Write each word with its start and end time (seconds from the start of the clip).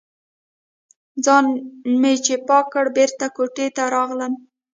ځان 1.25 1.45
مې 2.01 2.13
چې 2.25 2.35
پاک 2.47 2.65
کړ، 2.73 2.85
بېرته 2.97 3.25
کوټې 3.35 3.67
ته 3.75 3.83
راغلم. 3.95 4.33